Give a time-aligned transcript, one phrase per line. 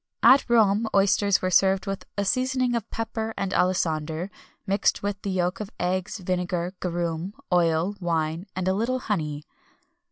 [0.23, 4.31] At Rome oysters were served with a seasoning of pepper and alisander,
[4.65, 9.43] mixed with the yolks of eggs, vinegar, garum, oil, wine, and a little honey.